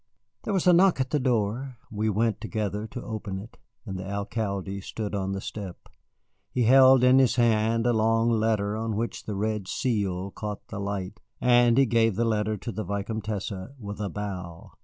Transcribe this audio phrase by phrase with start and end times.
[0.45, 1.77] There was a knock at the door.
[1.91, 5.89] We went together to open it, and the Alcalde stood on the step.
[6.49, 10.79] He held in his hand a long letter on which the red seal caught the
[10.79, 14.71] light, and he gave the letter to the Vicomtesse, with a bow.